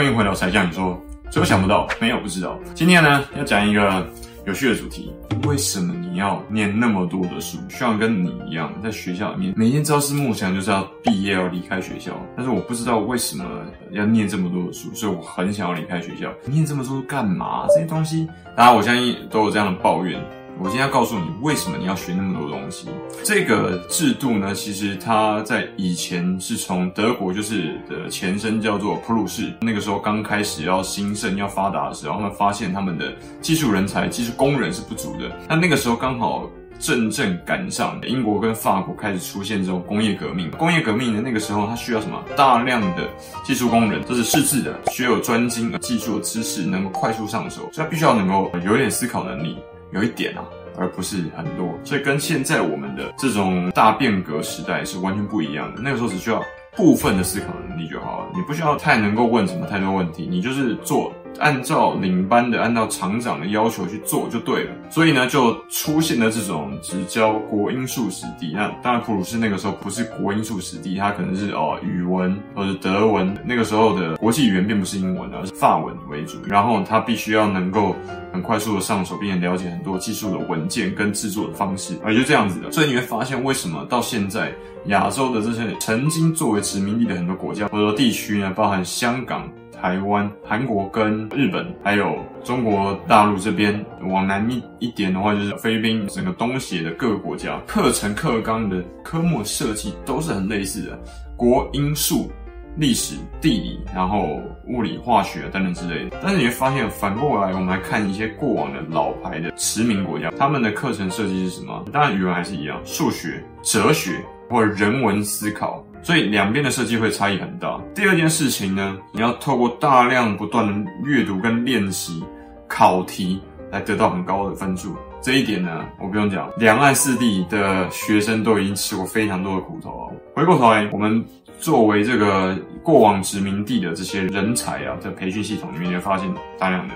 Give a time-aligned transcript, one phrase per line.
[0.00, 0.98] 欢迎回到才酱你说，
[1.30, 2.58] 所以我想不到，没有不知道。
[2.74, 4.08] 今天呢，要讲一个
[4.46, 5.12] 有趣的主题：
[5.46, 7.58] 为什么你要念那么多的书？
[7.68, 12.12] 希望跟你一样，在学校里面每天朝思暮想，就是要毕业要离开学校。
[12.34, 13.44] 但是我不知道为什么
[13.90, 16.32] 要念这么多的书，所以我很想要离开学校。
[16.46, 17.66] 念这么多干嘛？
[17.68, 18.26] 这些东西，
[18.56, 20.18] 大家我相信都有这样的抱怨。
[20.62, 22.86] 我今天要告诉你，为什么你要学那么多东西？
[23.24, 29.54] 这个制度呢，其实它在以前是从德国，就是的前身叫做普鲁士。
[29.62, 33.10] 那个时候刚开始要兴盛、要发达的时候，他们发现他们的
[33.40, 35.34] 技术人才、技术工人是不足的。
[35.48, 36.46] 那那个时候刚好
[36.78, 40.50] 正正赶上英国跟法国开始出现这种工业革命。
[40.50, 42.22] 工业革命的那个时候，它需要什么？
[42.36, 43.08] 大量的
[43.44, 49.56] 技术工人，这是识字的，学有专精技术的知识，能够快速上手，所以他必须要能够有一点思考能力。
[49.92, 50.44] 有一点啊，
[50.78, 55.80] 而不是很多，所以跟现在我们的这种大变革时代是完全不一样的。
[55.82, 56.42] 那个时候只需要
[56.76, 61.12] 部分的思考能力就好了，你不需要太能够问什么太多问题，你就是做。
[61.38, 64.72] 按照领班的，按照厂长的要求去做就对了。
[64.90, 68.52] 所以呢，就出现了这种只教国英数史地。
[68.54, 73.34] 那当然，普鲁士那个时候不是国英数史地，它可能是哦语文或者德文。
[73.44, 76.38] 那个时候的国际语言并不是英文，而是法文为主。
[76.46, 77.96] 然后他必须要能够
[78.32, 82.70] 很快速的上手，并且了解很多技术的文件跟制作的方式，而就这样子的。
[82.72, 84.52] 所以你会发现，为什么到现在
[84.86, 89.50] 亚洲的这些曾经作为殖民地的很多国家或者说地区呢，包含香港。
[89.80, 100.98] 台湾、韩国跟日本，还有中国大陆这边往南一一点的话，就是菲律宾，整个东协的各个国家，课程课纲的科目设计都是很类似的，
[101.34, 102.30] 国英数、
[102.76, 106.18] 历史、地理，然后物理、化学等等之类的。
[106.22, 111.84] 但是你会发现，反过来我们来看一些过往的老牌的驰名国家，他们的课程设计是什么？
[111.90, 115.82] 当然语文还是一样，数学、哲学或者人文思考。
[116.02, 117.80] 所以两边的设计会差异很大。
[117.94, 122.22] 第二件事情呢，你要透过大量不断的阅读跟练习
[122.68, 124.96] 考题来得到很高的分数。
[125.22, 130.14] 这一点呢，我不用讲，两岸四地的学生都已经吃过非常多的苦头了。
[130.34, 131.24] 回过头来，我们
[131.58, 136.94] 作为这个过往殖民地的这些人才啊，在培训系统里面，也发现大量的。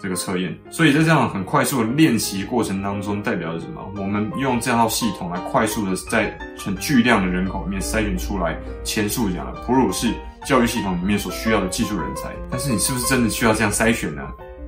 [0.00, 3.80] 这个测验，所以在这样很快速的练习过程当中，代表着什么？
[3.96, 10.12] 我们用这套系统来快速的在很巨量的人口里面筛选出来前述讲的普鲁士
[10.44, 12.28] 教育系统里面所需要的技术人才。
[12.50, 14.22] 但是你是不是真的需要这样筛选呢？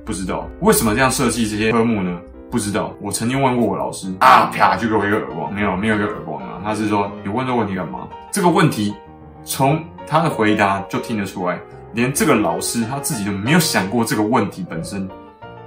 [0.07, 0.47] 不知道。
[0.61, 2.17] 为什么这样设计这些科目呢？
[2.49, 2.93] 不知道。
[3.01, 6.61] 我曾经问过我老师，啊啪就给我一个耳光，没有没有一个耳光啊。
[6.63, 8.07] 他是说，你问这问题干嘛？
[8.31, 8.95] 这个问题
[9.43, 11.59] 从他的回答就听得出来，
[11.91, 15.05] 连这个老师他自己都没有想过这个问题本身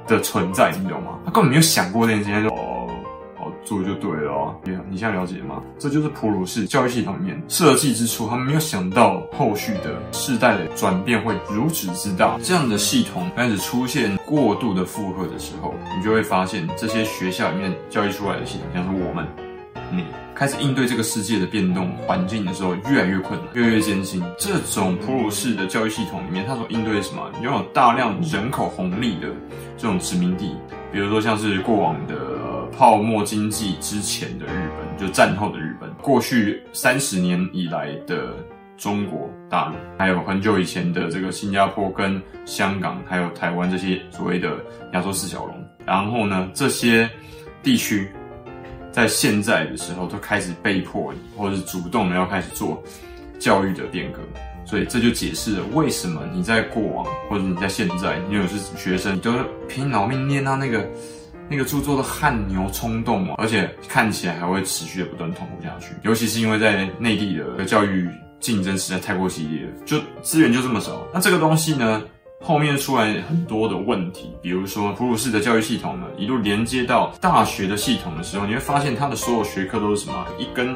[0.07, 1.19] 的存在，你懂吗？
[1.27, 2.70] 他根本没有想过这件事情，哦
[3.65, 4.55] 做就对了哦。
[4.65, 5.63] 你你现在了解吗？
[5.79, 12.39] 这就是普鲁士教育系统里面设计之初，他们没有想到后续的世代的转变会如此之大。
[12.43, 19.27] 这样的系统开始出现过度的负荷的时候，你就会发现这些学校里面教育出来的系统，像是我们，
[19.93, 20.05] 你。
[20.33, 24.25] 开始应对这个世界的变动环境的时候，越来越困难，越来越艰辛。
[24.39, 27.31] 这种普鲁士的教育系统里面，它所应对什么？
[27.43, 29.29] 拥有大量人口红利的
[29.77, 30.57] 这种殖民地，
[30.91, 32.30] 比如说像是过往的
[32.81, 38.35] 泡沫经济之前的日本，就战后的日本，过去三十年以来的
[38.79, 44.57] 中国大陆，还有很久以前的这个新加坡跟香港，还有台湾这些所谓的
[44.95, 45.55] 亚洲四小龙。
[45.85, 47.07] 然后呢，这些
[47.63, 48.09] 地区。
[48.91, 52.83] 在现在的时候，都开始被迫，或者是主动的要开始做
[53.39, 54.19] 教育的变革，
[54.65, 59.33] 所以这就解释了为什么你在过往，或者你在现在，你有是学生，你都
[59.69, 60.85] 拼老命念到那个
[61.51, 65.93] 那个著作的汗牛充栋哦，而且看起来还会持续的不断痛苦下去。
[66.03, 71.05] 尤其是因为在内地的教育竞争实在太过激烈，就资源就这么少。
[71.13, 72.03] 那这个东西呢？
[72.43, 80.27] 后面出来很多的问题，比如说普鲁士的教育系统呢，一路连接到大学的系统的时候，你会发现它的所有学科都是什么？
[80.39, 80.75] 一根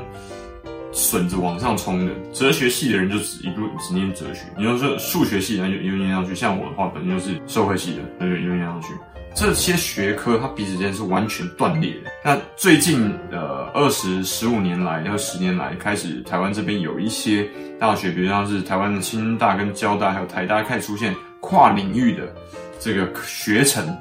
[0.93, 2.13] 笋子往上冲的。
[2.35, 6.35] 哲学系的人就只一路只念哲学，你要说数学系的人就一路念上去。
[6.35, 8.89] 像我的话，本身就是社会系的，那就一路念上去。
[9.35, 12.11] 这些学科它彼此间是完全断裂的。
[12.25, 17.49] 那最近呃二十十五年来，要十年来，开始台湾这边有一些
[17.79, 21.15] 大学，比如像是台湾的清大跟交大，还有台大开始出现。
[21.47, 22.35] 跨领域的
[22.81, 23.95] 这个学程，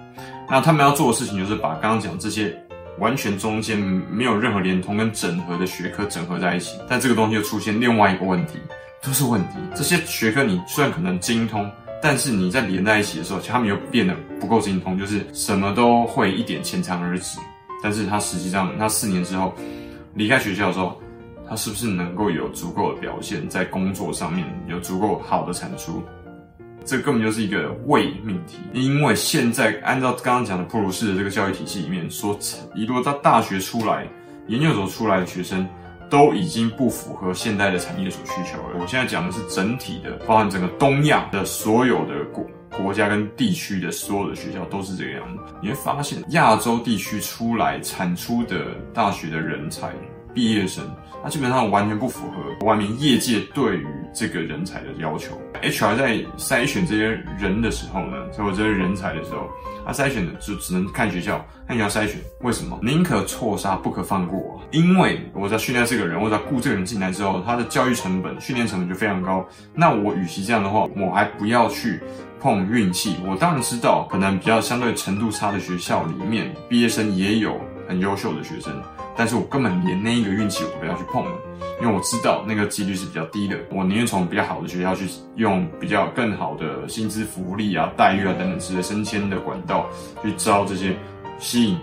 [0.49, 2.57] 那他们要做的事情就是把刚刚讲这些
[2.99, 8.53] 完全中间没有任何连通跟整合的学科整合在一起，但这个东西又出现另外一个问题，
[9.01, 9.55] 都是问题。
[9.75, 11.69] 这些学科你虽然可能精通，
[12.03, 17.39] 但是你在连在一起的时候，其他们又变得不够精通，就是什么都会一点浅尝而止。
[17.81, 19.53] 但是他实际上，他四年之后
[20.13, 21.01] 离开学校的时候，
[21.47, 26.03] 他是不是能够有足够的表现，在工作上面有足够好的产出？
[26.83, 28.57] 这根本就是一个伪命题。
[28.73, 32.37] 因为现在按照刚刚讲的普鲁士的这个教育体系里面，说
[32.75, 34.05] 一路到大学出来、
[34.47, 35.65] 研究所出来的学生，
[36.13, 38.79] 都已经不符合现代的产业所需求了。
[38.79, 45.43] 我现在讲的是整体的，包含整个东亚的所有的国国家跟地区的所有的学校都是这个样子。
[45.59, 49.91] 你会发现，亚洲地区出来产出的大学的人才。
[50.33, 50.83] 毕业生，
[51.23, 55.39] 那基本上完全不符合外面业界对于这个人才的要求。
[55.61, 57.03] HR 在筛选这些
[57.39, 59.47] 人的时候呢，所以这些人才的时候，
[59.85, 62.19] 他筛选的就只能看学校，看学校筛选。
[62.41, 62.77] 为什么？
[62.81, 64.61] 宁可错杀，不可放过。
[64.71, 69.45] 因为我在训练这个人，我在雇这个人进来之后，他的教育成本、训练成本就非常高。
[69.73, 72.01] 那我与其这样的话，我还不要去
[72.41, 73.15] 碰运气。
[73.25, 78.73] 我当然知道，可能比较相对程度差的学校里面，毕业生也有很优秀的学生。
[79.15, 81.31] 但是我根本连那一个运气我都不要去碰了，
[81.81, 83.57] 因为我知道那个几率是比较低的。
[83.69, 89.87] 我宁愿从比较好的学校去用比较更好的薪资福利啊、待遇啊等等之类升迁的管道
[90.23, 90.95] 去招这些
[91.37, 91.77] 吸引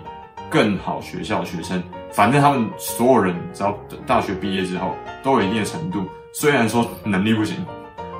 [0.49, 1.81] 更好学校的学生。
[2.11, 3.71] 反正他们所有人只要
[4.05, 4.93] 大学毕业之后
[5.23, 7.55] 都有一定的程度，虽然说能力不行，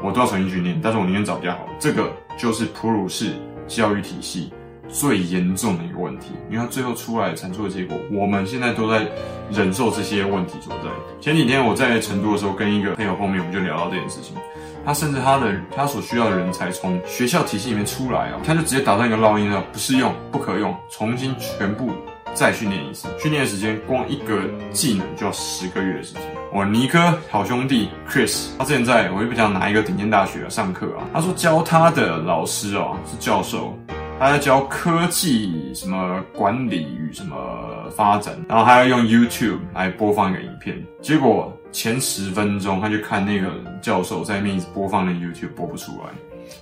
[0.02, 1.68] 我都要重新去练，但是我宁愿找比较好。
[1.78, 3.34] 这个就是普鲁士
[3.68, 4.54] 教育体系。
[4.92, 9.08] 最严重的一个问题，因为他最后出来产出的结果，我们现在都在
[9.52, 10.90] 忍受这些问题所在。
[11.20, 14.36] 前几天我在成都的时候，跟一个朋友后面我们就聊到这件事情。
[14.84, 21.92] 他甚至他的他所需要的人才从学校体系里面出来啊，他就直接打上一个烙印了，不适用，不可用，重新全部
[22.34, 23.08] 再训练一次。
[23.20, 24.42] 训练的时间光一个
[24.72, 26.24] 技能就要十个月的时间。
[26.52, 27.00] 我尼克
[27.30, 33.78] 好兄弟 Chris，他之前在我也不讲哪一个顶尖大学啊上课啊，他说教他的老师哦是教授。
[34.22, 40.80] 他在教科技什么管理与什么发展，然后还要用 YouTube 来播放一个影片。
[41.02, 43.50] 结果前十分钟他就看那个
[43.82, 46.12] 教授在那边播放的 YouTube 播不出来，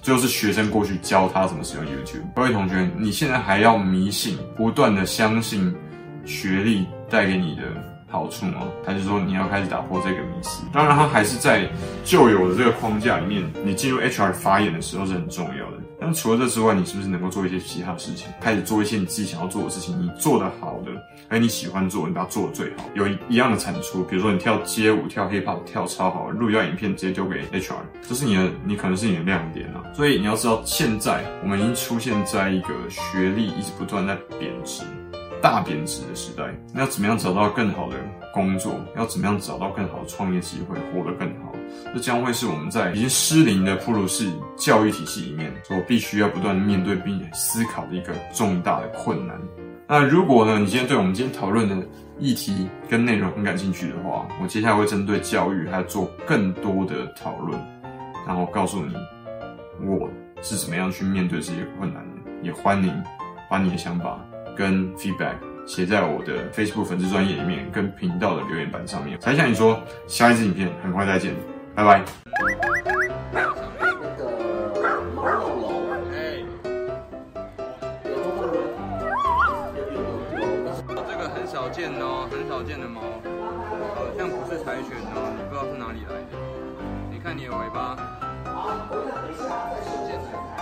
[0.01, 2.23] 最后是学生过去教他怎么使用 YouTube。
[2.33, 5.75] 各位同学，你现在还要迷信，不断的相信
[6.23, 7.63] 学历带给你的
[8.07, 8.69] 好处吗？
[8.85, 10.63] 还是说你要开始打破这个迷思？
[10.71, 11.67] 当然，他还是在
[12.05, 15.77] 旧有的这个框架里面，你进入 HR 发言的时候是很重要的。
[16.01, 18.27] 那除了这之外，你是不是能够做一些其他的事情？
[18.39, 20.91] 开始做一些你自己想要做的事情，你做得好的，
[21.27, 24.03] 而你喜欢做，你把它做得最好，有一样的产出。
[24.05, 27.73] 比如说你跳街舞、跳 hip hop 跳超好，录一段影片直接丢给 HR，
[28.07, 29.83] 这是你的，你可能是你的亮点啊。
[29.93, 34.83] 所以你要知道，现在我们已经出现在一个学历一直不断在贬值。
[35.41, 36.43] 大贬值的时代，
[36.73, 37.95] 那要怎么样找到更好的
[38.33, 38.75] 工作？
[38.97, 41.48] 要怎么样找到更好的创业机会，活得更好？
[41.93, 49.39] 这将会是我们在已经失灵的普鲁士教育体系里面所必须要不断面对并思考的一个重大的困难。
[49.87, 51.87] 那如果呢，你今天对我们今天讨论的
[52.17, 57.59] 议题跟内容很感兴趣的话，我接下来会针对教育还要做更多的讨论，
[58.27, 58.93] 然后告诉你
[59.83, 60.09] 我
[60.41, 62.31] 是怎么样去面对这些困难的。
[62.41, 62.93] 也欢迎
[63.49, 64.19] 把你的想法。
[64.57, 65.35] 跟 feedback
[65.65, 69.17] 写在我的 Facebook 粉丝专页里面，跟频道的留言板上面。
[69.21, 71.33] 才想你说，下一支影片很快再见，
[71.79, 72.03] 拜拜。
[81.07, 82.99] 这个很少见哦，很少见的猫，
[83.95, 86.35] 好像不是柴犬哦，你不知道是哪里来的。
[87.09, 87.95] 你看你的尾巴。
[89.23, 90.58] 理人家。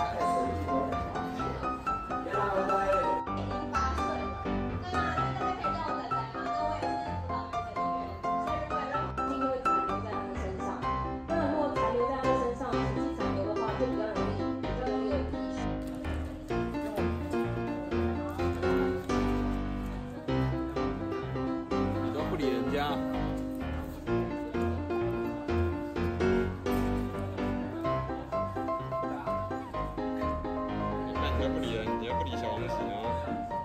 [31.38, 33.57] 你还不理人，你还不理小王子啊？